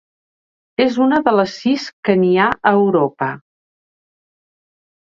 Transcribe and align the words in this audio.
És 0.85 0.97
una 1.07 1.19
de 1.27 1.33
les 1.41 1.53
sis 1.59 1.87
que 2.09 2.17
n'hi 2.23 2.33
ha 2.41 2.49
a 2.73 2.75
Europa. 2.81 3.31